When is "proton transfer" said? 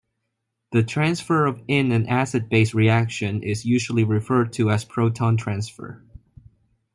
4.83-6.03